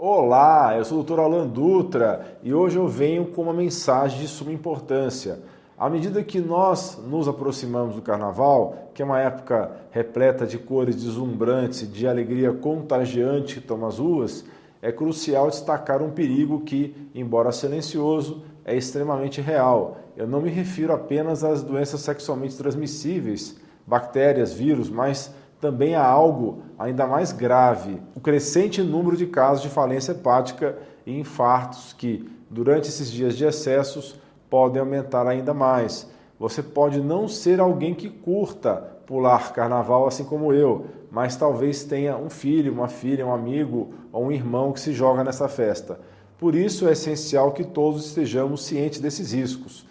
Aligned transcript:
Olá, 0.00 0.76
eu 0.76 0.84
sou 0.84 1.00
o 1.00 1.02
Dr. 1.02 1.18
Alan 1.18 1.48
Dutra 1.48 2.38
e 2.44 2.54
hoje 2.54 2.76
eu 2.76 2.86
venho 2.86 3.26
com 3.32 3.42
uma 3.42 3.52
mensagem 3.52 4.20
de 4.20 4.28
suma 4.28 4.52
importância. 4.52 5.40
À 5.76 5.90
medida 5.90 6.22
que 6.22 6.40
nós 6.40 6.96
nos 7.04 7.26
aproximamos 7.26 7.96
do 7.96 8.00
Carnaval, 8.00 8.92
que 8.94 9.02
é 9.02 9.04
uma 9.04 9.18
época 9.18 9.72
repleta 9.90 10.46
de 10.46 10.56
cores 10.56 10.94
deslumbrantes, 10.94 11.92
de 11.92 12.06
alegria 12.06 12.52
contagiante 12.52 13.56
que 13.56 13.66
toma 13.66 13.88
as 13.88 13.98
ruas, 13.98 14.44
é 14.80 14.92
crucial 14.92 15.48
destacar 15.48 16.00
um 16.00 16.12
perigo 16.12 16.60
que, 16.60 17.10
embora 17.12 17.50
silencioso, 17.50 18.44
é 18.64 18.76
extremamente 18.76 19.40
real. 19.40 19.96
Eu 20.16 20.28
não 20.28 20.40
me 20.40 20.48
refiro 20.48 20.92
apenas 20.92 21.42
às 21.42 21.60
doenças 21.60 22.02
sexualmente 22.02 22.56
transmissíveis, 22.56 23.56
bactérias, 23.84 24.52
vírus, 24.52 24.88
mas 24.88 25.34
também 25.60 25.94
há 25.94 26.04
algo 26.04 26.62
ainda 26.78 27.06
mais 27.06 27.32
grave: 27.32 28.00
o 28.14 28.20
crescente 28.20 28.82
número 28.82 29.16
de 29.16 29.26
casos 29.26 29.62
de 29.62 29.68
falência 29.68 30.12
hepática 30.12 30.78
e 31.06 31.18
infartos 31.18 31.92
que, 31.92 32.30
durante 32.50 32.88
esses 32.88 33.10
dias 33.10 33.36
de 33.36 33.44
excessos, 33.44 34.18
podem 34.48 34.80
aumentar 34.80 35.26
ainda 35.26 35.52
mais. 35.52 36.10
Você 36.38 36.62
pode 36.62 37.00
não 37.00 37.26
ser 37.26 37.60
alguém 37.60 37.94
que 37.94 38.08
curta 38.08 38.76
pular 39.06 39.52
carnaval 39.52 40.06
assim 40.06 40.22
como 40.22 40.52
eu, 40.52 40.86
mas 41.10 41.34
talvez 41.34 41.82
tenha 41.82 42.16
um 42.16 42.28
filho, 42.28 42.72
uma 42.72 42.88
filha, 42.88 43.26
um 43.26 43.32
amigo 43.32 43.92
ou 44.12 44.26
um 44.26 44.32
irmão 44.32 44.72
que 44.72 44.80
se 44.80 44.92
joga 44.92 45.24
nessa 45.24 45.48
festa. 45.48 45.98
Por 46.38 46.54
isso 46.54 46.86
é 46.86 46.92
essencial 46.92 47.52
que 47.52 47.64
todos 47.64 48.06
estejamos 48.06 48.64
cientes 48.64 49.00
desses 49.00 49.32
riscos. 49.32 49.86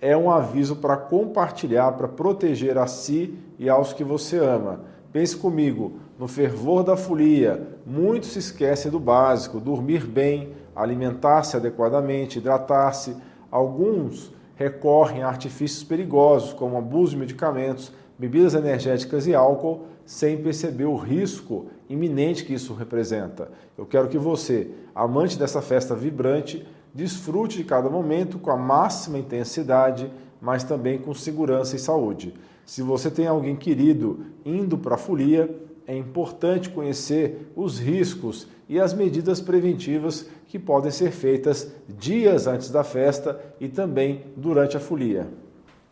É 0.00 0.16
um 0.16 0.30
aviso 0.30 0.76
para 0.76 0.96
compartilhar, 0.96 1.92
para 1.92 2.08
proteger 2.08 2.78
a 2.78 2.86
si 2.86 3.38
e 3.58 3.68
aos 3.68 3.92
que 3.92 4.02
você 4.02 4.38
ama. 4.38 4.91
Pense 5.12 5.36
comigo, 5.36 5.92
no 6.18 6.26
fervor 6.26 6.82
da 6.82 6.96
folia, 6.96 7.76
muito 7.84 8.24
se 8.26 8.38
esquece 8.38 8.88
do 8.88 8.98
básico: 8.98 9.60
dormir 9.60 10.06
bem, 10.06 10.54
alimentar-se 10.74 11.56
adequadamente, 11.56 12.38
hidratar-se. 12.38 13.14
Alguns 13.50 14.32
recorrem 14.56 15.22
a 15.22 15.28
artifícios 15.28 15.84
perigosos, 15.84 16.54
como 16.54 16.78
abuso 16.78 17.12
de 17.12 17.18
medicamentos, 17.18 17.92
bebidas 18.18 18.54
energéticas 18.54 19.26
e 19.26 19.34
álcool, 19.34 19.82
sem 20.06 20.42
perceber 20.42 20.86
o 20.86 20.96
risco 20.96 21.66
iminente 21.88 22.44
que 22.44 22.54
isso 22.54 22.72
representa. 22.72 23.50
Eu 23.76 23.84
quero 23.84 24.08
que 24.08 24.18
você, 24.18 24.70
amante 24.94 25.38
dessa 25.38 25.60
festa 25.60 25.94
vibrante, 25.94 26.66
desfrute 26.94 27.58
de 27.58 27.64
cada 27.64 27.90
momento 27.90 28.38
com 28.38 28.50
a 28.50 28.56
máxima 28.56 29.18
intensidade, 29.18 30.10
mas 30.40 30.64
também 30.64 30.98
com 30.98 31.12
segurança 31.12 31.76
e 31.76 31.78
saúde. 31.78 32.34
Se 32.72 32.80
você 32.80 33.10
tem 33.10 33.26
alguém 33.26 33.54
querido 33.54 34.20
indo 34.46 34.78
para 34.78 34.94
a 34.94 34.98
folia, 34.98 35.54
é 35.86 35.94
importante 35.94 36.70
conhecer 36.70 37.52
os 37.54 37.78
riscos 37.78 38.48
e 38.66 38.80
as 38.80 38.94
medidas 38.94 39.42
preventivas 39.42 40.26
que 40.46 40.58
podem 40.58 40.90
ser 40.90 41.10
feitas 41.10 41.70
dias 41.86 42.46
antes 42.46 42.70
da 42.70 42.82
festa 42.82 43.38
e 43.60 43.68
também 43.68 44.24
durante 44.38 44.74
a 44.74 44.80
folia. 44.80 45.28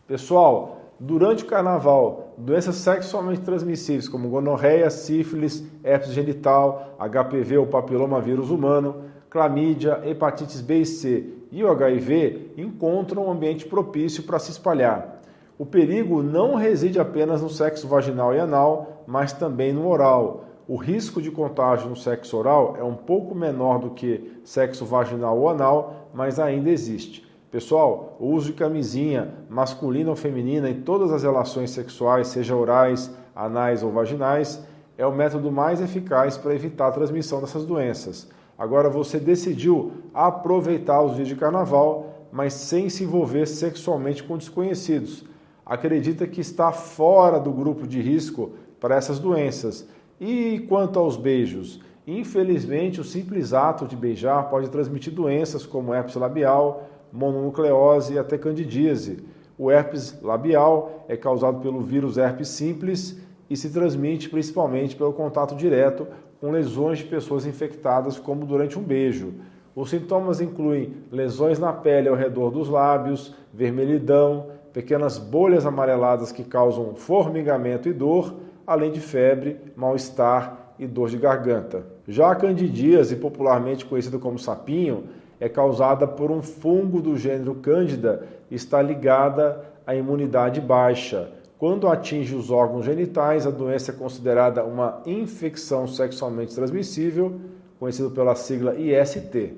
Pessoal, 0.07 0.95
durante 0.99 1.43
o 1.43 1.45
carnaval, 1.45 2.33
doenças 2.35 2.77
sexualmente 2.77 3.41
transmissíveis 3.41 4.09
como 4.09 4.29
gonorreia, 4.29 4.89
sífilis, 4.89 5.63
herpes 5.83 6.13
genital, 6.13 6.97
HPV 6.97 7.59
ou 7.59 7.67
papilomavírus 7.67 8.49
humano, 8.49 9.03
clamídia, 9.29 10.01
hepatites 10.03 10.61
B 10.61 10.79
e 10.79 10.85
C 10.87 11.29
e 11.51 11.63
o 11.63 11.69
HIV 11.69 12.53
encontram 12.57 13.27
um 13.27 13.31
ambiente 13.31 13.67
propício 13.67 14.23
para 14.23 14.39
se 14.39 14.49
espalhar. 14.49 15.20
O 15.61 15.65
perigo 15.67 16.23
não 16.23 16.55
reside 16.55 16.99
apenas 16.99 17.43
no 17.43 17.47
sexo 17.47 17.87
vaginal 17.87 18.33
e 18.33 18.39
anal, 18.39 19.03
mas 19.05 19.31
também 19.31 19.71
no 19.71 19.87
oral. 19.87 20.45
O 20.67 20.75
risco 20.75 21.21
de 21.21 21.29
contágio 21.29 21.87
no 21.87 21.95
sexo 21.95 22.35
oral 22.35 22.75
é 22.79 22.83
um 22.83 22.95
pouco 22.95 23.35
menor 23.35 23.77
do 23.77 23.91
que 23.91 24.41
sexo 24.43 24.83
vaginal 24.85 25.37
ou 25.37 25.47
anal, 25.47 26.09
mas 26.15 26.39
ainda 26.39 26.71
existe. 26.71 27.31
Pessoal, 27.51 28.17
o 28.19 28.29
uso 28.29 28.47
de 28.47 28.53
camisinha 28.53 29.35
masculina 29.47 30.09
ou 30.09 30.15
feminina 30.15 30.67
em 30.67 30.81
todas 30.81 31.11
as 31.11 31.21
relações 31.21 31.69
sexuais, 31.69 32.29
seja 32.29 32.55
orais, 32.55 33.15
anais 33.35 33.83
ou 33.83 33.91
vaginais, 33.91 34.65
é 34.97 35.05
o 35.05 35.13
método 35.13 35.51
mais 35.51 35.79
eficaz 35.79 36.39
para 36.39 36.55
evitar 36.55 36.87
a 36.87 36.91
transmissão 36.91 37.39
dessas 37.39 37.67
doenças. 37.67 38.27
Agora 38.57 38.89
você 38.89 39.19
decidiu 39.19 39.91
aproveitar 40.11 41.03
os 41.03 41.17
dias 41.17 41.27
de 41.27 41.35
carnaval, 41.35 42.27
mas 42.31 42.51
sem 42.51 42.89
se 42.89 43.03
envolver 43.03 43.45
sexualmente 43.45 44.23
com 44.23 44.39
desconhecidos 44.39 45.29
acredita 45.71 46.27
que 46.27 46.41
está 46.41 46.73
fora 46.73 47.39
do 47.39 47.49
grupo 47.49 47.87
de 47.87 48.01
risco 48.01 48.51
para 48.77 48.97
essas 48.97 49.19
doenças. 49.19 49.87
E 50.19 50.65
quanto 50.67 50.99
aos 50.99 51.15
beijos? 51.15 51.79
Infelizmente, 52.05 52.99
o 52.99 53.05
simples 53.05 53.53
ato 53.53 53.87
de 53.87 53.95
beijar 53.95 54.49
pode 54.49 54.69
transmitir 54.69 55.13
doenças 55.13 55.65
como 55.65 55.93
herpes 55.93 56.15
labial, 56.15 56.89
mononucleose 57.09 58.15
e 58.15 58.19
até 58.19 58.37
candidíase. 58.37 59.23
O 59.57 59.71
herpes 59.71 60.21
labial 60.21 61.05
é 61.07 61.15
causado 61.15 61.61
pelo 61.61 61.79
vírus 61.79 62.17
herpes 62.17 62.49
simples 62.49 63.17
e 63.49 63.55
se 63.55 63.69
transmite 63.69 64.27
principalmente 64.27 64.93
pelo 64.93 65.13
contato 65.13 65.55
direto 65.55 66.05
com 66.41 66.51
lesões 66.51 66.97
de 66.97 67.05
pessoas 67.05 67.45
infectadas, 67.45 68.19
como 68.19 68.45
durante 68.45 68.77
um 68.77 68.83
beijo. 68.83 69.35
Os 69.73 69.89
sintomas 69.89 70.41
incluem 70.41 70.95
lesões 71.09 71.59
na 71.59 71.71
pele 71.71 72.09
ao 72.09 72.15
redor 72.15 72.51
dos 72.51 72.67
lábios, 72.67 73.33
vermelhidão, 73.53 74.47
pequenas 74.73 75.17
bolhas 75.17 75.65
amareladas 75.65 76.31
que 76.31 76.43
causam 76.43 76.95
formigamento 76.95 77.89
e 77.89 77.93
dor, 77.93 78.35
além 78.65 78.91
de 78.91 78.99
febre, 78.99 79.59
mal-estar 79.75 80.73
e 80.79 80.87
dor 80.87 81.09
de 81.09 81.17
garganta. 81.17 81.85
Já 82.07 82.31
a 82.31 82.35
candidíase, 82.35 83.15
popularmente 83.15 83.85
conhecida 83.85 84.17
como 84.17 84.39
sapinho, 84.39 85.03
é 85.39 85.49
causada 85.49 86.07
por 86.07 86.31
um 86.31 86.41
fungo 86.41 87.01
do 87.01 87.17
gênero 87.17 87.55
Cândida 87.55 88.27
e 88.49 88.55
está 88.55 88.81
ligada 88.81 89.63
à 89.85 89.95
imunidade 89.95 90.61
baixa. 90.61 91.31
Quando 91.57 91.87
atinge 91.87 92.35
os 92.35 92.49
órgãos 92.49 92.85
genitais, 92.85 93.45
a 93.45 93.51
doença 93.51 93.91
é 93.91 93.95
considerada 93.95 94.63
uma 94.63 95.01
infecção 95.05 95.87
sexualmente 95.87 96.55
transmissível, 96.55 97.39
conhecida 97.79 98.09
pela 98.09 98.35
sigla 98.35 98.75
IST. 98.75 99.53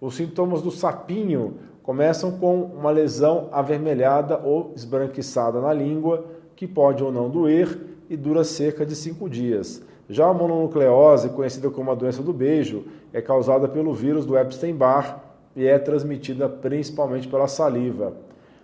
Os 0.00 0.16
sintomas 0.16 0.62
do 0.62 0.70
sapinho 0.70 1.54
começam 1.90 2.30
com 2.30 2.62
uma 2.62 2.92
lesão 2.92 3.48
avermelhada 3.50 4.40
ou 4.44 4.72
esbranquiçada 4.76 5.60
na 5.60 5.72
língua, 5.72 6.24
que 6.54 6.64
pode 6.64 7.02
ou 7.02 7.10
não 7.10 7.28
doer 7.28 7.80
e 8.08 8.16
dura 8.16 8.44
cerca 8.44 8.86
de 8.86 8.94
5 8.94 9.28
dias. 9.28 9.82
Já 10.08 10.28
a 10.28 10.32
mononucleose, 10.32 11.30
conhecida 11.30 11.68
como 11.68 11.90
a 11.90 11.96
doença 11.96 12.22
do 12.22 12.32
beijo, 12.32 12.84
é 13.12 13.20
causada 13.20 13.66
pelo 13.66 13.92
vírus 13.92 14.24
do 14.24 14.38
Epstein-Barr 14.38 15.18
e 15.56 15.66
é 15.66 15.80
transmitida 15.80 16.48
principalmente 16.48 17.26
pela 17.26 17.48
saliva. 17.48 18.12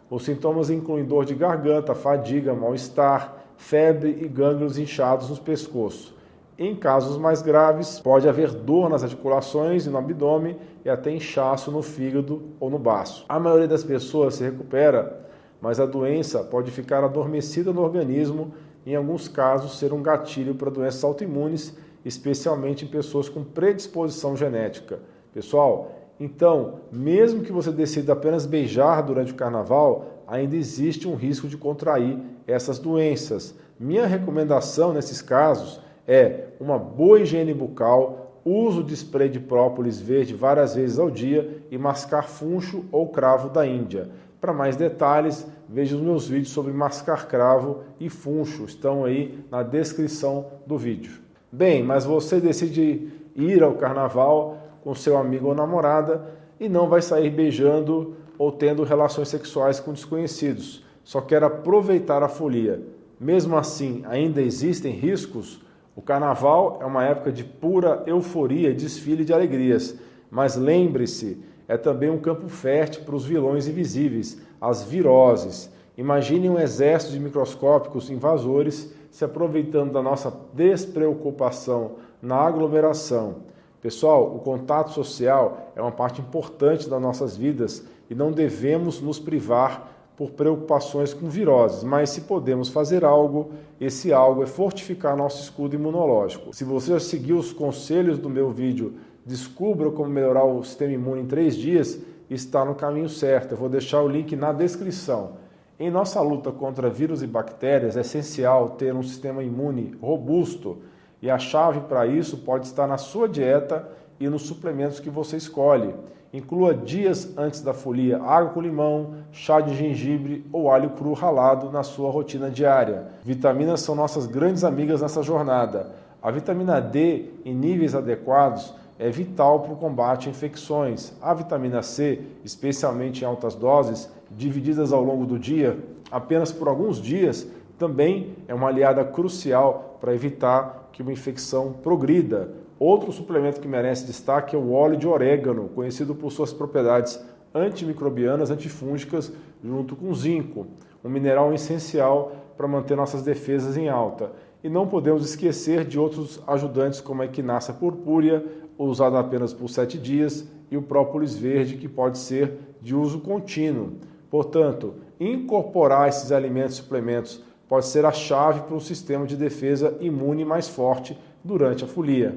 Os 0.09 0.25
sintomas 0.25 0.71
incluem 0.71 1.05
dor 1.05 1.25
de 1.25 1.35
garganta, 1.35 1.97
fadiga, 1.97 2.55
mal-estar, 2.55 3.39
febre 3.57 4.21
e 4.23 4.29
gânglios 4.29 4.79
inchados 4.79 5.31
no 5.31 5.37
pescoço. 5.39 6.16
Em 6.59 6.75
casos 6.75 7.19
mais 7.19 7.43
graves, 7.43 8.01
pode 8.01 8.27
haver 8.27 8.51
dor 8.51 8.89
nas 8.89 9.03
articulações 9.03 9.85
e 9.85 9.91
no 9.91 9.99
abdômen 9.99 10.57
e 10.83 10.89
até 10.89 11.11
inchaço 11.11 11.71
no 11.71 11.83
fígado 11.83 12.45
ou 12.59 12.71
no 12.71 12.79
baço. 12.79 13.27
A 13.29 13.39
maioria 13.39 13.69
das 13.69 13.85
pessoas 13.85 14.37
se 14.37 14.45
recupera, 14.45 15.29
mas 15.61 15.79
a 15.79 15.85
doença 15.85 16.43
pode 16.43 16.71
ficar 16.71 17.05
adormecida 17.05 17.75
no 17.75 17.83
organismo 17.83 18.55
e, 18.87 18.93
em 18.93 18.97
alguns 18.97 19.29
casos, 19.29 19.79
ser 19.79 19.93
um 19.93 20.03
gatilho 20.03 20.55
para 20.55 20.71
doenças 20.71 21.05
autoimunes, 21.05 21.77
especialmente 22.03 22.87
em 22.87 22.89
pessoas 22.89 23.29
com 23.29 23.45
predisposição 23.45 24.35
genética. 24.35 24.99
Pessoal, 25.35 25.93
então, 26.19 26.81
mesmo 26.91 27.43
que 27.43 27.53
você 27.53 27.71
decida 27.71 28.15
apenas 28.15 28.47
beijar 28.47 29.03
durante 29.03 29.31
o 29.31 29.37
carnaval, 29.37 30.23
ainda 30.27 30.57
existe 30.57 31.07
um 31.07 31.17
risco 31.17 31.49
de 31.49 31.59
contrair 31.59 32.19
essas 32.47 32.79
doenças. 32.79 33.55
Minha 33.79 34.07
recomendação 34.07 34.95
nesses 34.95 35.21
casos 35.21 35.85
é 36.07 36.49
uma 36.61 36.79
boa 36.79 37.21
higiene 37.21 37.53
bucal, 37.53 38.41
uso 38.45 38.83
de 38.85 38.95
spray 38.95 39.29
de 39.29 39.41
própolis 39.41 40.01
verde 40.01 40.35
várias 40.35 40.75
vezes 40.75 40.99
ao 40.99 41.11
dia 41.11 41.63
e 41.71 41.77
mascar 41.77 42.29
funcho 42.29 42.85
ou 42.93 43.09
cravo 43.09 43.49
da 43.49 43.67
Índia. 43.67 44.09
Para 44.41 44.53
mais 44.53 44.77
detalhes, 44.77 45.47
veja 45.69 45.97
os 45.97 46.03
meus 46.03 46.29
vídeos 46.29 46.51
sobre 46.51 46.73
mascar 46.73 47.27
cravo 47.27 47.81
e 47.99 48.09
funcho, 48.09 48.65
estão 48.65 49.05
aí 49.05 49.45
na 49.51 49.63
descrição 49.63 50.47
do 50.67 50.79
vídeo. 50.79 51.21
Bem, 51.51 51.83
mas 51.83 52.05
você 52.05 52.39
decide 52.39 53.09
ir 53.35 53.63
ao 53.63 53.75
carnaval 53.75 54.59
com 54.85 54.95
seu 54.95 55.17
amigo 55.17 55.49
ou 55.49 55.55
namorada 55.55 56.25
e 56.61 56.69
não 56.69 56.89
vai 56.89 57.03
sair 57.03 57.31
beijando 57.31 58.15
ou 58.39 58.53
tendo 58.53 58.85
relações 58.85 59.29
sexuais 59.29 59.81
com 59.81 59.93
desconhecidos. 59.93 60.85
Só 61.03 61.21
quer 61.21 61.43
aproveitar 61.43 62.23
a 62.23 62.29
folia. 62.29 62.83
Mesmo 63.19 63.57
assim, 63.57 64.03
ainda 64.07 64.43
existem 64.43 64.93
riscos? 64.93 65.61
O 65.97 66.03
carnaval 66.03 66.79
é 66.83 66.85
uma 66.85 67.05
época 67.05 67.33
de 67.33 67.43
pura 67.43 68.03
euforia 68.07 68.75
desfile 68.75 69.25
de 69.25 69.33
alegrias, 69.33 69.97
mas 70.31 70.55
lembre-se, 70.55 71.43
é 71.67 71.79
também 71.79 72.11
um 72.11 72.19
campo 72.19 72.49
fértil 72.49 73.03
para 73.03 73.17
os 73.17 73.25
vilões 73.25 73.67
invisíveis, 73.67 74.39
as 74.61 74.85
viroses. 74.85 75.73
Imagine 75.97 76.51
um 76.51 76.59
exército 76.59 77.13
de 77.15 77.19
microscópicos 77.19 78.11
invasores 78.11 78.93
se 79.11 79.25
aproveitando 79.25 79.93
da 79.93 80.03
nossa 80.03 80.31
despreocupação 80.53 81.93
na 82.21 82.37
aglomeração. 82.37 83.37
Pessoal, 83.81 84.37
o 84.37 84.41
contato 84.41 84.91
social 84.91 85.73
é 85.75 85.81
uma 85.81 85.93
parte 85.93 86.21
importante 86.21 86.91
das 86.91 87.01
nossas 87.01 87.39
vidas 87.39 87.83
e 88.11 88.15
não 88.15 88.31
devemos 88.31 89.01
nos 89.01 89.19
privar 89.19 89.96
por 90.17 90.31
preocupações 90.31 91.13
com 91.13 91.29
viroses, 91.29 91.85
mas 91.85 92.11
se 92.11 92.23
podemos 92.23 92.69
fazer 92.69 93.05
algo, 93.05 93.51
esse 93.81 94.13
algo 94.13 94.43
é 94.43 94.47
fortificar 94.47 95.17
nosso 95.17 95.43
escudo 95.43 95.75
imunológico. 95.75 96.55
Se 96.55 96.65
você 96.65 96.93
já 96.93 97.01
seguiu 97.01 97.37
os 97.37 97.53
conselhos 97.53 98.19
do 98.19 98.31
meu 98.31 98.51
vídeo 98.51 98.95
Descubra 99.27 99.91
como 99.91 100.09
melhorar 100.09 100.45
o 100.45 100.63
sistema 100.63 100.93
imune 100.93 101.23
em 101.23 101.27
três 101.27 101.57
dias, 101.57 101.99
está 102.31 102.65
no 102.65 102.77
caminho 102.77 103.09
certo. 103.09 103.53
Eu 103.53 103.59
vou 103.59 103.69
deixar 103.69 104.01
o 104.01 104.07
link 104.07 104.37
na 104.37 104.53
descrição. 104.53 105.33
Em 105.81 105.91
nossa 105.91 106.21
luta 106.21 106.53
contra 106.53 106.89
vírus 106.89 107.23
e 107.23 107.27
bactérias, 107.27 107.97
é 107.97 108.03
essencial 108.03 108.71
ter 108.71 108.95
um 108.95 109.03
sistema 109.03 109.43
imune 109.43 109.99
robusto 110.01 110.79
e 111.21 111.29
a 111.29 111.41
chave 111.41 111.81
para 111.81 112.07
isso 112.07 112.39
pode 112.39 112.67
estar 112.67 112.87
na 112.87 112.97
sua 112.97 113.29
dieta 113.29 113.89
e 114.21 114.29
nos 114.29 114.43
suplementos 114.43 115.01
que 115.01 115.11
você 115.11 115.37
escolhe. 115.37 115.93
Inclua 116.33 116.75
dias 116.75 117.33
antes 117.37 117.61
da 117.61 117.73
folia 117.73 118.21
água 118.23 118.51
com 118.51 118.61
limão, 118.61 119.15
chá 119.33 119.61
de 119.61 119.75
gengibre 119.75 120.45
ou 120.53 120.71
alho 120.71 120.91
cru 120.91 121.13
ralado 121.13 121.71
na 121.71 121.83
sua 121.83 122.11
rotina 122.11 122.51
diária. 122.51 123.07
Vitaminas 123.23 123.81
são 123.81 123.95
nossas 123.95 124.27
grandes 124.27 124.65
amigas 124.65 125.03
nessa 125.03 125.23
jornada. 125.23 125.93
A 126.23 126.31
vitamina 126.31 126.81
D 126.81 127.31
em 127.45 127.55
níveis 127.55 127.95
adequados 127.95 128.75
é 128.99 129.11
vital 129.11 129.61
para 129.61 129.73
o 129.73 129.77
combate 129.77 130.29
a 130.29 130.31
infecções. 130.31 131.13
A 131.21 131.33
vitamina 131.33 131.83
C, 131.83 132.21
especialmente 132.45 133.23
em 133.23 133.27
altas 133.27 133.55
doses, 133.55 134.11
divididas 134.31 134.93
ao 134.93 135.05
longo 135.05 135.27
do 135.27 135.39
dia, 135.39 135.79
apenas 136.11 136.51
por 136.51 136.67
alguns 136.67 137.01
dias, 137.01 137.47
também 137.79 138.35
é 138.49 138.55
uma 138.55 138.69
aliada 138.69 139.05
crucial 139.05 139.99
para 140.01 140.15
evitar 140.15 140.89
que 140.93 141.03
uma 141.03 141.13
infecção 141.13 141.73
progrida. 141.73 142.49
Outro 142.79 143.11
suplemento 143.11 143.61
que 143.61 143.69
merece 143.69 144.07
destaque 144.07 144.55
é 144.55 144.59
o 144.59 144.73
óleo 144.73 144.99
de 144.99 145.09
orégano, 145.09 145.71
conhecido 145.75 146.15
por 146.15 146.31
suas 146.31 146.53
propriedades 146.53 147.19
antimicrobianas, 147.55 148.51
antifúngicas, 148.51 149.33
junto 149.65 149.97
com 149.97 150.13
zinco, 150.15 150.67
um 151.03 151.09
mineral 151.09 151.55
essencial 151.55 152.37
para 152.55 152.69
manter 152.69 152.95
nossas 152.95 153.23
defesas 153.23 153.79
em 153.79 153.89
alta. 153.89 154.31
E 154.63 154.69
não 154.69 154.87
podemos 154.87 155.25
esquecer 155.25 155.85
de 155.85 155.99
outros 155.99 156.43
ajudantes 156.47 157.01
como 157.01 157.23
a 157.23 157.25
equinácea 157.25 157.73
purpúrea, 157.73 158.45
usada 158.79 159.19
apenas 159.19 159.55
por 159.55 159.71
sete 159.71 159.97
dias, 159.97 160.47
e 160.71 160.77
o 160.77 160.83
própolis 160.83 161.35
verde, 161.35 161.77
que 161.77 161.89
pode 161.89 162.19
ser 162.19 162.59
de 162.83 162.95
uso 162.95 163.21
contínuo. 163.21 163.93
Portanto, 164.29 164.97
incorporar 165.19 166.09
esses 166.09 166.31
alimentos 166.31 166.75
e 166.75 166.83
suplementos 166.83 167.43
pode 167.69 167.87
ser 167.87 168.05
a 168.05 168.13
chave 168.13 168.61
para 168.61 168.75
um 168.75 168.81
sistema 168.81 169.25
de 169.27 169.37
defesa 169.37 169.97
imune 170.01 170.45
mais 170.45 170.69
forte 170.69 171.17
durante 171.43 171.85
a 171.85 171.87
folia. 171.87 172.37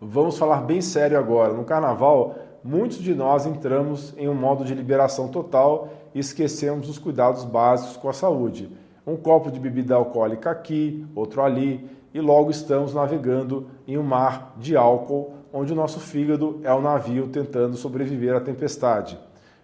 Vamos 0.00 0.36
falar 0.36 0.60
bem 0.60 0.82
sério 0.82 1.18
agora. 1.18 1.54
No 1.54 1.64
carnaval, 1.64 2.34
muitos 2.62 2.98
de 2.98 3.14
nós 3.14 3.46
entramos 3.46 4.12
em 4.18 4.28
um 4.28 4.34
modo 4.34 4.62
de 4.62 4.74
liberação 4.74 5.28
total 5.28 5.88
e 6.14 6.18
esquecemos 6.18 6.90
os 6.90 6.98
cuidados 6.98 7.44
básicos 7.44 7.96
com 7.96 8.10
a 8.10 8.12
saúde. 8.12 8.70
Um 9.06 9.16
copo 9.16 9.50
de 9.50 9.58
bebida 9.58 9.94
alcoólica 9.94 10.50
aqui, 10.50 11.06
outro 11.14 11.42
ali, 11.42 11.88
e 12.12 12.20
logo 12.20 12.50
estamos 12.50 12.92
navegando 12.92 13.68
em 13.88 13.96
um 13.96 14.02
mar 14.02 14.54
de 14.58 14.76
álcool, 14.76 15.32
onde 15.50 15.72
o 15.72 15.76
nosso 15.76 15.98
fígado 15.98 16.60
é 16.62 16.72
o 16.74 16.82
navio 16.82 17.28
tentando 17.28 17.74
sobreviver 17.74 18.36
à 18.36 18.40
tempestade. 18.40 19.18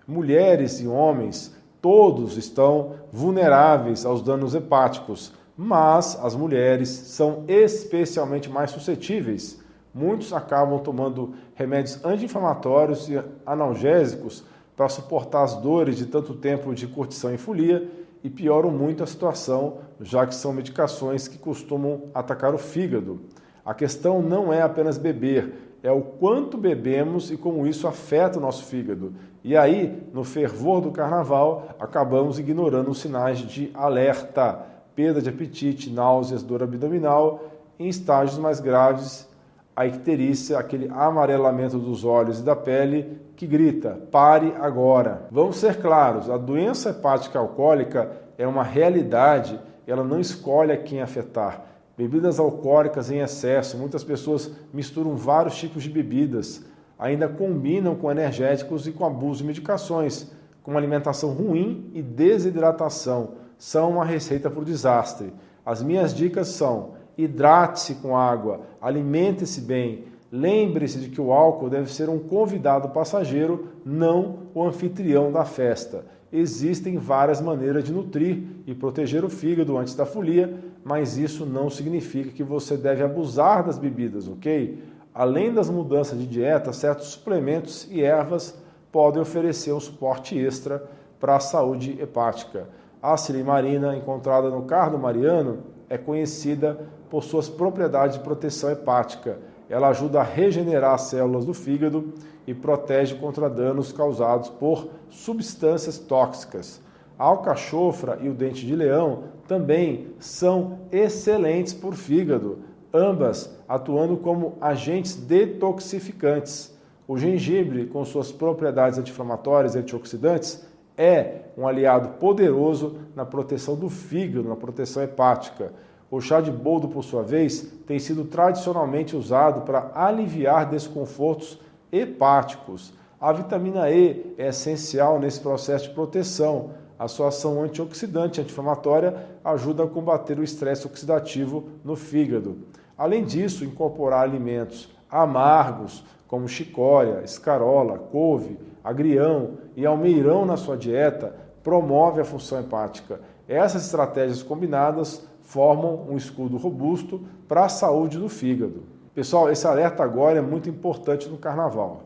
Mulheres 0.08 0.80
e 0.80 0.88
homens, 0.88 1.54
todos 1.82 2.38
estão 2.38 2.92
vulneráveis 3.12 4.06
aos 4.06 4.22
danos 4.22 4.54
hepáticos, 4.54 5.34
mas 5.54 6.18
as 6.22 6.34
mulheres 6.34 6.88
são 6.88 7.44
especialmente 7.46 8.48
mais 8.48 8.70
suscetíveis 8.70 9.60
Muitos 9.94 10.32
acabam 10.32 10.78
tomando 10.78 11.34
remédios 11.54 12.02
anti-inflamatórios 12.04 13.08
e 13.10 13.22
analgésicos 13.44 14.42
para 14.74 14.88
suportar 14.88 15.42
as 15.42 15.54
dores 15.56 15.96
de 15.96 16.06
tanto 16.06 16.34
tempo 16.34 16.74
de 16.74 16.86
curtição 16.86 17.32
e 17.32 17.36
folia 17.36 17.90
e 18.24 18.30
pioram 18.30 18.70
muito 18.70 19.02
a 19.02 19.06
situação, 19.06 19.78
já 20.00 20.26
que 20.26 20.34
são 20.34 20.52
medicações 20.52 21.28
que 21.28 21.36
costumam 21.36 22.04
atacar 22.14 22.54
o 22.54 22.58
fígado. 22.58 23.20
A 23.64 23.74
questão 23.74 24.22
não 24.22 24.52
é 24.52 24.62
apenas 24.62 24.96
beber, 24.96 25.76
é 25.82 25.90
o 25.90 26.00
quanto 26.00 26.56
bebemos 26.56 27.30
e 27.30 27.36
como 27.36 27.66
isso 27.66 27.86
afeta 27.86 28.38
o 28.38 28.42
nosso 28.42 28.64
fígado. 28.64 29.12
E 29.44 29.56
aí, 29.56 30.08
no 30.12 30.24
fervor 30.24 30.80
do 30.80 30.90
carnaval, 30.90 31.68
acabamos 31.78 32.38
ignorando 32.38 32.90
os 32.90 33.00
sinais 33.00 33.40
de 33.40 33.70
alerta, 33.74 34.64
perda 34.94 35.20
de 35.20 35.28
apetite, 35.28 35.90
náuseas, 35.90 36.42
dor 36.42 36.62
abdominal, 36.62 37.44
em 37.78 37.88
estágios 37.88 38.38
mais 38.38 38.60
graves 38.60 39.28
a 39.74 39.86
icterícia, 39.86 40.58
aquele 40.58 40.88
amarelamento 40.90 41.78
dos 41.78 42.04
olhos 42.04 42.40
e 42.40 42.42
da 42.42 42.54
pele 42.54 43.20
que 43.36 43.46
grita: 43.46 43.98
pare 44.10 44.54
agora. 44.60 45.26
Vamos 45.30 45.56
ser 45.56 45.80
claros, 45.80 46.28
a 46.28 46.36
doença 46.36 46.90
hepática 46.90 47.38
alcoólica 47.38 48.10
é 48.36 48.46
uma 48.46 48.62
realidade, 48.62 49.58
ela 49.86 50.04
não 50.04 50.20
escolhe 50.20 50.72
a 50.72 50.76
quem 50.76 51.00
afetar. 51.00 51.66
Bebidas 51.96 52.38
alcoólicas 52.38 53.10
em 53.10 53.18
excesso, 53.18 53.76
muitas 53.76 54.02
pessoas 54.02 54.50
misturam 54.72 55.16
vários 55.16 55.56
tipos 55.56 55.82
de 55.82 55.90
bebidas, 55.90 56.64
ainda 56.98 57.28
combinam 57.28 57.94
com 57.94 58.10
energéticos 58.10 58.86
e 58.86 58.92
com 58.92 59.04
abuso 59.04 59.40
de 59.40 59.46
medicações, 59.46 60.30
com 60.62 60.76
alimentação 60.76 61.30
ruim 61.30 61.90
e 61.92 62.02
desidratação. 62.02 63.34
São 63.58 63.90
uma 63.90 64.04
receita 64.04 64.50
para 64.50 64.60
o 64.60 64.64
desastre. 64.64 65.32
As 65.64 65.82
minhas 65.82 66.14
dicas 66.14 66.48
são 66.48 66.94
hidrate-se 67.16 67.96
com 67.96 68.16
água, 68.16 68.60
alimente-se 68.80 69.60
bem. 69.60 70.04
Lembre-se 70.30 70.98
de 70.98 71.10
que 71.10 71.20
o 71.20 71.32
álcool 71.32 71.68
deve 71.68 71.92
ser 71.92 72.08
um 72.08 72.18
convidado 72.18 72.88
passageiro, 72.88 73.68
não 73.84 74.38
o 74.54 74.62
anfitrião 74.62 75.30
da 75.30 75.44
festa. 75.44 76.06
Existem 76.32 76.96
várias 76.96 77.42
maneiras 77.42 77.84
de 77.84 77.92
nutrir 77.92 78.42
e 78.66 78.74
proteger 78.74 79.22
o 79.22 79.28
fígado 79.28 79.76
antes 79.76 79.94
da 79.94 80.06
folia, 80.06 80.58
mas 80.82 81.18
isso 81.18 81.44
não 81.44 81.68
significa 81.68 82.30
que 82.30 82.42
você 82.42 82.76
deve 82.76 83.04
abusar 83.04 83.62
das 83.62 83.78
bebidas, 83.78 84.26
ok? 84.26 84.82
Além 85.14 85.52
das 85.52 85.68
mudanças 85.68 86.18
de 86.18 86.26
dieta, 86.26 86.72
certos 86.72 87.08
suplementos 87.08 87.86
e 87.90 88.02
ervas 88.02 88.58
podem 88.90 89.20
oferecer 89.20 89.72
um 89.72 89.80
suporte 89.80 90.38
extra 90.38 90.82
para 91.20 91.36
a 91.36 91.40
saúde 91.40 91.98
hepática. 92.00 92.66
A 93.02 93.16
silimarina, 93.18 93.94
encontrada 93.94 94.48
no 94.48 94.62
cardo 94.62 94.98
mariano, 94.98 95.58
é 95.88 95.98
conhecida 95.98 96.80
por 97.12 97.22
suas 97.22 97.46
propriedades 97.46 98.16
de 98.16 98.24
proteção 98.24 98.70
hepática. 98.70 99.36
Ela 99.68 99.88
ajuda 99.88 100.20
a 100.20 100.24
regenerar 100.24 100.94
as 100.94 101.02
células 101.02 101.44
do 101.44 101.52
fígado 101.52 102.14
e 102.46 102.54
protege 102.54 103.16
contra 103.16 103.50
danos 103.50 103.92
causados 103.92 104.48
por 104.48 104.88
substâncias 105.10 105.98
tóxicas. 105.98 106.80
A 107.18 107.24
alcachofra 107.24 108.18
e 108.22 108.30
o 108.30 108.32
dente 108.32 108.64
de 108.64 108.74
leão 108.74 109.24
também 109.46 110.06
são 110.18 110.78
excelentes 110.90 111.74
por 111.74 111.92
fígado, 111.92 112.60
ambas 112.94 113.54
atuando 113.68 114.16
como 114.16 114.56
agentes 114.58 115.14
detoxificantes. 115.14 116.74
O 117.06 117.18
gengibre, 117.18 117.88
com 117.88 118.06
suas 118.06 118.32
propriedades 118.32 118.98
anti-inflamatórias 118.98 119.74
e 119.74 119.80
antioxidantes, 119.80 120.66
é 120.96 121.42
um 121.58 121.68
aliado 121.68 122.18
poderoso 122.18 122.96
na 123.14 123.26
proteção 123.26 123.76
do 123.76 123.90
fígado, 123.90 124.48
na 124.48 124.56
proteção 124.56 125.02
hepática. 125.02 125.74
O 126.12 126.20
chá 126.20 126.42
de 126.42 126.50
boldo, 126.50 126.88
por 126.88 127.02
sua 127.02 127.22
vez, 127.22 127.62
tem 127.86 127.98
sido 127.98 128.26
tradicionalmente 128.26 129.16
usado 129.16 129.62
para 129.62 129.92
aliviar 129.94 130.68
desconfortos 130.68 131.58
hepáticos. 131.90 132.92
A 133.18 133.32
vitamina 133.32 133.90
E 133.90 134.34
é 134.36 134.48
essencial 134.48 135.18
nesse 135.18 135.40
processo 135.40 135.88
de 135.88 135.94
proteção. 135.94 136.72
A 136.98 137.08
sua 137.08 137.28
ação 137.28 137.62
antioxidante 137.62 138.42
anti-inflamatória 138.42 139.26
ajuda 139.42 139.84
a 139.84 139.88
combater 139.88 140.38
o 140.38 140.44
estresse 140.44 140.86
oxidativo 140.86 141.64
no 141.82 141.96
fígado. 141.96 142.58
Além 142.98 143.24
disso, 143.24 143.64
incorporar 143.64 144.22
alimentos 144.22 144.90
amargos, 145.10 146.04
como 146.28 146.46
chicória, 146.46 147.22
escarola, 147.24 147.98
couve, 147.98 148.58
agrião 148.84 149.52
e 149.74 149.86
almeirão 149.86 150.44
na 150.44 150.58
sua 150.58 150.76
dieta, 150.76 151.34
promove 151.64 152.20
a 152.20 152.24
função 152.24 152.60
hepática. 152.60 153.18
Essas 153.48 153.86
estratégias 153.86 154.42
combinadas 154.42 155.26
formam 155.42 156.06
um 156.08 156.16
escudo 156.16 156.56
robusto 156.56 157.20
para 157.46 157.64
a 157.64 157.68
saúde 157.68 158.18
do 158.18 158.28
fígado. 158.28 158.82
Pessoal, 159.14 159.50
esse 159.50 159.66
alerta 159.66 160.02
agora 160.02 160.38
é 160.38 160.42
muito 160.42 160.70
importante 160.70 161.28
no 161.28 161.36
carnaval. 161.36 162.04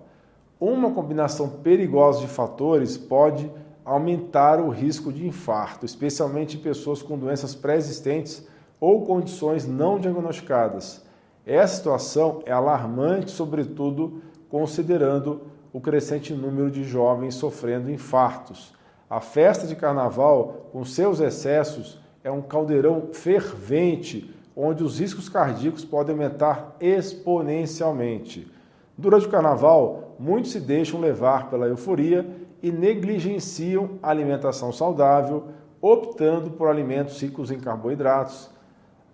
Uma 0.58 0.90
combinação 0.90 1.48
perigosa 1.48 2.20
de 2.20 2.26
fatores 2.26 2.96
pode 2.96 3.50
aumentar 3.84 4.58
o 4.58 4.68
risco 4.68 5.12
de 5.12 5.26
infarto, 5.26 5.86
especialmente 5.86 6.56
em 6.56 6.60
pessoas 6.60 7.02
com 7.02 7.16
doenças 7.16 7.54
pré-existentes 7.54 8.46
ou 8.80 9.04
condições 9.04 9.66
não 9.66 9.98
diagnosticadas. 9.98 11.04
Essa 11.46 11.76
situação 11.76 12.42
é 12.44 12.52
alarmante, 12.52 13.30
sobretudo 13.30 14.20
considerando 14.48 15.42
o 15.72 15.80
crescente 15.80 16.34
número 16.34 16.70
de 16.70 16.82
jovens 16.82 17.36
sofrendo 17.36 17.90
infartos. 17.90 18.74
A 19.08 19.20
festa 19.20 19.66
de 19.66 19.76
carnaval, 19.76 20.68
com 20.72 20.84
seus 20.84 21.20
excessos, 21.20 22.00
é 22.26 22.30
um 22.30 22.42
caldeirão 22.42 23.10
fervente, 23.12 24.34
onde 24.56 24.82
os 24.82 24.98
riscos 24.98 25.28
cardíacos 25.28 25.84
podem 25.84 26.12
aumentar 26.12 26.74
exponencialmente. 26.80 28.50
Durante 28.98 29.28
o 29.28 29.30
carnaval, 29.30 30.16
muitos 30.18 30.50
se 30.50 30.58
deixam 30.58 30.98
levar 30.98 31.48
pela 31.48 31.68
euforia 31.68 32.26
e 32.60 32.72
negligenciam 32.72 33.90
a 34.02 34.10
alimentação 34.10 34.72
saudável, 34.72 35.44
optando 35.80 36.50
por 36.50 36.66
alimentos 36.66 37.22
ricos 37.22 37.52
em 37.52 37.60
carboidratos, 37.60 38.50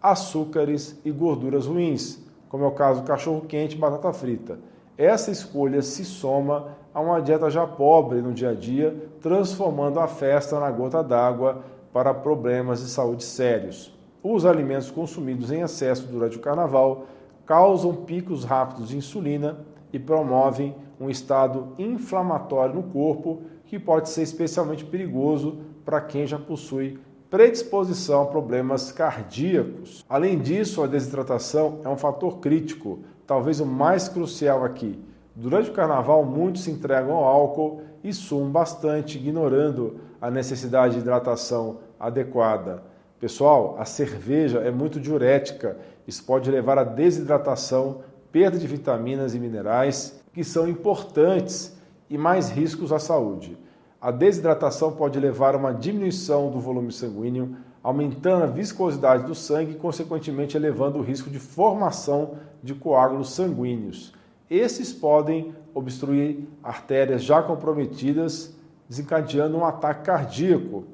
açúcares 0.01 0.99
e 1.05 1.11
gorduras 1.11 1.67
ruins, 1.67 2.19
como 2.49 2.65
é 2.65 2.67
o 2.67 2.73
caso 2.73 3.03
do 3.03 3.07
cachorro 3.07 3.43
quente 3.43 3.77
e 3.77 3.79
batata 3.79 4.11
frita. 4.15 4.59
Essa 4.97 5.31
escolha 5.31 5.83
se 5.83 6.03
soma 6.03 6.69
a 6.95 7.01
uma 7.03 7.21
dieta 7.21 7.51
já 7.51 7.67
pobre 7.67 8.23
no 8.23 8.33
dia 8.33 8.51
a 8.51 8.55
dia, 8.55 8.97
transformando 9.21 10.01
a 10.01 10.09
festa 10.09 10.59
na 10.59 10.71
gota 10.71 11.05
d'água 11.05 11.63
para 11.93 12.15
problemas 12.15 12.81
de 12.81 12.89
saúde 12.89 13.25
sérios. 13.25 13.93
Os 14.23 14.47
alimentos 14.47 14.91
consumidos 14.91 15.51
em 15.51 15.63
excesso 15.63 16.07
durante 16.07 16.37
o 16.37 16.41
carnaval 16.41 17.07
causam 17.45 17.95
picos 17.95 18.45
rápidos 18.45 18.89
de 18.89 18.97
insulina 18.97 19.59
e 19.93 19.99
promovem 19.99 20.75
um 21.01 21.11
estado 21.11 21.75
inflamatório 21.79 22.77
no 22.77 22.85
corpo 22.85 23.43
que 23.67 23.79
pode 23.79 24.09
ser 24.09 24.23
especialmente 24.23 24.85
perigoso 24.85 25.59
para 25.85 26.01
quem 26.01 26.27
já 26.27 26.39
possui 26.39 26.99
predisposição 27.33 28.23
a 28.23 28.27
problemas 28.27 28.93
cardíacos. 28.93 30.05
Além 30.07 30.39
disso, 30.39 30.83
a 30.83 30.87
desidratação 30.87 31.81
é 31.83 31.89
um 31.89 31.97
fator 31.97 32.41
crítico, 32.41 32.99
talvez 33.27 33.59
o 33.59 33.65
mais 33.65 34.07
crucial 34.07 34.63
aqui. 34.63 34.99
Durante 35.35 35.71
o 35.71 35.73
carnaval, 35.73 36.25
muitos 36.25 36.63
se 36.63 36.71
entregam 36.71 37.15
ao 37.15 37.25
álcool 37.25 37.83
e 38.05 38.13
suam 38.13 38.51
bastante, 38.51 39.17
ignorando 39.17 39.97
a 40.21 40.31
necessidade 40.31 40.95
de 40.95 41.01
hidratação 41.01 41.79
adequada. 41.99 42.83
Pessoal, 43.19 43.77
a 43.79 43.85
cerveja 43.85 44.59
é 44.59 44.71
muito 44.71 45.01
diurética, 45.01 45.79
isso 46.07 46.25
pode 46.25 46.51
levar 46.51 46.77
à 46.79 46.85
desidratação, 46.85 48.01
perda 48.31 48.59
de 48.59 48.67
vitaminas 48.67 49.35
e 49.35 49.39
minerais, 49.39 50.21
que 50.33 50.43
são 50.43 50.69
importantes 50.69 51.77
e 52.11 52.19
mais 52.19 52.51
riscos 52.51 52.93
à 52.93 52.99
saúde. 52.99 53.57
A 54.01 54.11
desidratação 54.11 54.93
pode 54.93 55.19
levar 55.21 55.55
a 55.55 55.59
uma 55.59 55.73
diminuição 55.73 56.51
do 56.51 56.59
volume 56.59 56.93
sanguíneo, 56.93 57.57
aumentando 57.83 58.45
a 58.45 58.49
viscosidade 58.49 59.25
do 59.25 59.35
sangue 59.35 59.73
e, 59.73 59.77
consequentemente, 59.77 60.57
elevando 60.57 60.99
o 60.99 61.03
risco 61.03 61.31
de 61.31 61.39
formação 61.39 62.33
de 62.63 62.75
coágulos 62.75 63.31
sanguíneos. 63.31 64.13
Esses 64.53 64.93
podem 64.93 65.55
obstruir 65.75 66.47
artérias 66.63 67.23
já 67.23 67.43
comprometidas, 67.43 68.55
desencadeando 68.87 69.57
um 69.57 69.65
ataque 69.65 70.05
cardíaco. 70.05 70.85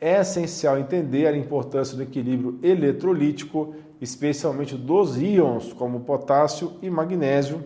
É 0.00 0.20
essencial 0.20 0.78
entender 0.78 1.26
a 1.26 1.36
importância 1.36 1.96
do 1.96 2.04
equilíbrio 2.04 2.60
eletrolítico, 2.62 3.74
especialmente 4.00 4.76
dos 4.76 5.20
íons 5.20 5.72
como 5.72 6.00
potássio 6.00 6.74
e 6.80 6.88
magnésio, 6.88 7.64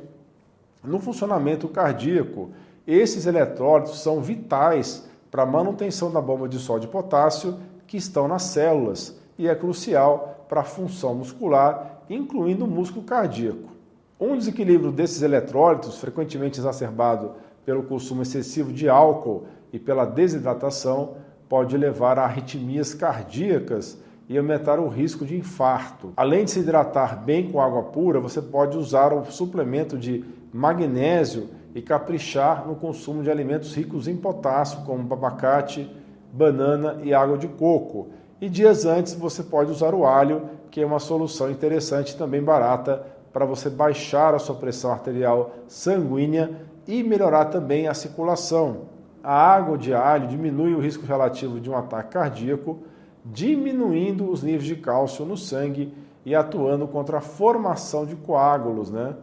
no 0.83 0.99
funcionamento 0.99 1.69
cardíaco 1.69 2.51
esses 2.87 3.27
eletrólitos 3.27 4.01
são 4.01 4.23
vitais 4.23 5.07
para 5.31 5.43
a 5.43 5.47
manutenção 5.47 6.11
da 6.11 6.21
bomba 6.21 6.49
de 6.49 6.59
sódio 6.59 6.89
e 6.89 6.91
potássio 6.91 7.59
que 7.87 7.99
estão 7.99 8.27
nas 8.27 8.45
células 8.45 9.19
e 9.37 9.49
é 9.49 9.55
crucial 9.55 10.47
para 10.49 10.63
a 10.63 10.65
função 10.65 11.15
muscular, 11.15 12.05
incluindo 12.09 12.65
o 12.65 12.69
músculo 12.69 13.05
cardíaco. 13.05 13.76
Um 14.19 14.35
desequilíbrio 14.35 14.91
desses 14.91 15.21
eletrólitos, 15.21 15.99
frequentemente 15.99 16.59
exacerbado 16.59 17.33
pelo 17.67 17.83
consumo 17.83 18.23
excessivo 18.23 18.73
de 18.73 18.89
álcool 18.89 19.45
e 19.71 19.79
pela 19.79 20.07
desidratação, 20.07 21.17
pode 21.47 21.77
levar 21.77 22.19
a 22.19 22.25
arritmias 22.25 22.95
cardíacas 22.95 23.99
e 24.27 24.39
aumentar 24.39 24.81
o 24.81 24.89
risco 24.89 25.27
de 25.27 25.37
infarto. 25.37 26.15
Além 26.17 26.45
de 26.45 26.51
se 26.51 26.61
hidratar 26.61 27.23
bem 27.25 27.53
com 27.53 27.61
água 27.61 27.83
pura, 27.83 28.19
você 28.19 28.41
pode 28.41 28.79
usar 28.79 29.13
o 29.13 29.25
suplemento 29.27 29.99
de 29.99 30.25
magnésio 30.51 31.51
e 31.75 31.83
caprichar 31.83 32.67
no 32.67 32.75
consumo 32.75 33.23
de 33.23 33.31
alimentos 33.31 33.75
ricos 33.75 34.09
em 34.09 34.17
potássio, 34.17 34.83
como 34.87 35.13
abacate, 35.13 35.91
banana 36.33 37.01
e 37.05 37.13
água 37.13 37.37
de 37.37 37.49
coco. 37.49 38.09
E 38.41 38.49
dias 38.49 38.87
antes 38.87 39.13
você 39.13 39.43
pode 39.43 39.71
usar 39.71 39.95
o 39.95 40.07
alho, 40.07 40.49
que 40.71 40.81
é 40.81 40.87
uma 40.87 40.99
solução 40.99 41.51
interessante 41.51 42.13
e 42.13 42.17
também 42.17 42.43
barata 42.43 43.16
para 43.37 43.45
você 43.45 43.69
baixar 43.69 44.35
a 44.35 44.39
sua 44.39 44.55
pressão 44.55 44.91
arterial 44.91 45.57
sanguínea 45.69 46.59
e 46.89 47.03
melhorar 47.03 47.45
também 47.45 47.87
a 47.87 47.93
circulação. 47.93 48.87
A 49.23 49.35
água 49.35 49.77
de 49.77 49.93
alho 49.93 50.27
diminui 50.27 50.73
o 50.73 50.81
risco 50.81 51.05
relativo 51.05 51.61
de 51.61 51.69
um 51.69 51.77
ataque 51.77 52.15
cardíaco, 52.15 52.79
diminuindo 53.23 54.31
os 54.31 54.43
níveis 54.43 54.65
de 54.65 54.77
cálcio 54.77 55.27
no 55.27 55.37
sangue 55.37 55.93
e 56.25 56.35
atuando 56.35 56.89
contra 56.89 57.19
a 57.19 57.21
formação 57.21 58.07
de 58.07 58.17
coágulos, 58.17 58.91
né? 58.91 59.15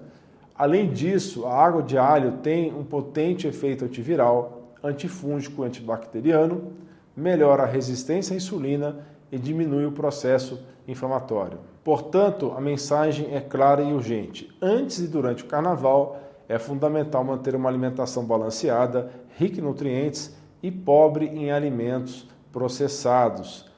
Além 0.56 0.92
disso, 0.92 1.48
a 1.48 1.66
água 1.66 1.82
de 1.82 1.98
alho 1.98 2.34
tem 2.34 2.72
um 2.72 2.84
potente 2.84 3.48
efeito 3.48 3.84
antiviral, 3.84 4.76
antifúngico 4.84 5.64
antibacteriano, 5.64 6.72
melhora 7.18 7.64
a 7.64 7.66
resistência 7.66 8.36
à 8.36 8.38
insulina 8.38 8.96
e 9.32 9.40
diminui 9.40 9.88
o 9.88 9.92
processo 9.92 10.62
inflamatório. 10.88 11.73
Portanto, 11.84 12.54
a 12.56 12.62
mensagem 12.62 13.36
é 13.36 13.42
clara 13.42 13.82
e 13.82 13.92
urgente. 13.92 14.50
Antes 14.62 15.00
e 15.00 15.08
durante 15.08 15.44
o 15.44 15.48
carnaval, 15.48 16.20
é 16.48 16.58
fundamental 16.58 17.24
manter 17.24 17.56
uma 17.56 17.70
alimentação 17.70 18.24
balanceada, 18.24 19.10
rica 19.38 19.60
em 19.60 19.64
nutrientes 19.64 20.36
e 20.62 20.72
pobre 20.72 21.26
em 21.26 21.52
alimentos 21.52 22.28
processados. 22.52 23.70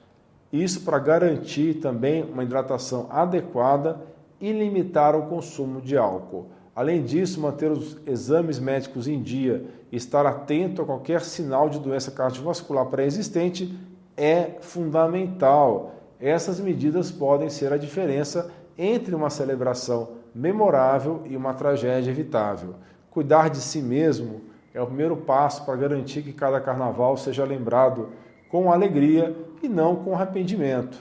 Isso 0.52 0.82
para 0.82 1.00
garantir 1.00 1.76
também 1.76 2.24
uma 2.24 2.44
hidratação 2.44 3.08
adequada 3.10 4.00
e 4.40 4.52
limitar 4.52 5.16
o 5.16 5.28
consumo 5.28 5.82
de 5.82 5.98
álcool. 5.98 6.48
Além 6.76 7.04
disso, 7.04 7.40
manter 7.40 7.72
os 7.72 7.98
exames 8.06 8.60
médicos 8.60 9.08
em 9.08 9.22
dia 9.22 9.66
e 9.92 9.96
estar 9.96 10.26
atento 10.26 10.82
a 10.82 10.86
qualquer 10.86 11.22
sinal 11.22 11.70
de 11.70 11.80
doença 11.80 12.12
cardiovascular 12.12 12.86
pré-existente 12.88 13.74
é 14.16 14.58
fundamental. 14.60 15.95
Essas 16.20 16.60
medidas 16.60 17.12
podem 17.12 17.50
ser 17.50 17.74
a 17.74 17.78
diferença 17.78 18.52
entre 18.78 19.14
uma 19.14 19.30
celebração 19.30 20.10
memorável 20.34 21.22
e 21.26 21.36
uma 21.36 21.54
tragédia 21.54 22.12
evitável. 22.12 22.76
Cuidar 23.10 23.50
de 23.50 23.58
si 23.58 23.82
mesmo 23.82 24.42
é 24.74 24.82
o 24.82 24.88
primeiro 24.88 25.16
passo 25.18 25.66
para 25.66 25.76
garantir 25.78 26.22
que 26.22 26.34
cada 26.34 26.60
carnaval 26.60 27.16
seja 27.16 27.46
lembrado 27.46 28.10
com 28.50 28.72
alegria 28.72 29.36
e 29.64 29.70
não 29.70 29.96
com 29.96 30.14
arrependimento. 30.14 31.00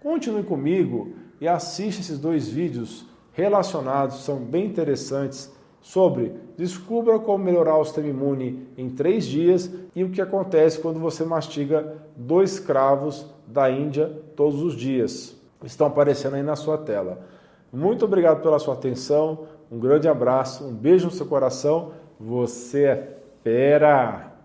Continue 0.00 0.44
comigo 0.44 1.12
e 1.40 1.48
assista 1.48 2.00
esses 2.00 2.18
dois 2.18 2.48
vídeos 2.48 3.06
relacionados, 3.32 4.24
são 4.24 4.38
bem 4.38 4.66
interessantes, 4.66 5.52
sobre 5.80 6.34
descubra 6.56 7.18
como 7.18 7.44
melhorar 7.44 7.76
o 7.78 7.84
sistema 7.84 8.08
imune 8.08 8.68
em 8.76 8.90
três 8.90 9.24
dias 9.24 9.70
e 9.94 10.02
o 10.02 10.10
que 10.10 10.20
acontece 10.20 10.80
quando 10.80 10.98
você 10.98 11.24
mastiga 11.24 11.96
dois 12.16 12.58
cravos 12.58 13.26
da 13.48 13.70
Índia 13.70 14.10
todos 14.36 14.62
os 14.62 14.74
dias. 14.74 15.36
Estão 15.64 15.86
aparecendo 15.86 16.34
aí 16.34 16.42
na 16.42 16.56
sua 16.56 16.78
tela. 16.78 17.18
Muito 17.72 18.04
obrigado 18.04 18.42
pela 18.42 18.58
sua 18.58 18.74
atenção, 18.74 19.46
um 19.70 19.78
grande 19.78 20.08
abraço, 20.08 20.64
um 20.64 20.72
beijo 20.72 21.06
no 21.06 21.10
seu 21.10 21.26
coração. 21.26 21.92
Você 22.18 22.84
é 22.84 23.18
fera! 23.42 24.37